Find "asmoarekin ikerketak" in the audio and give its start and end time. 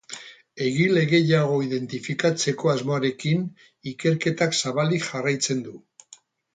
2.75-4.61